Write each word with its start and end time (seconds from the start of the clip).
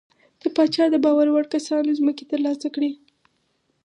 د 0.41 0.43
پاچا 0.55 0.85
د 0.91 0.95
باور 1.05 1.27
وړ 1.31 1.45
کسانو 1.53 1.97
ځمکې 1.99 2.23
ترلاسه 2.31 2.67
کړې. 2.75 2.91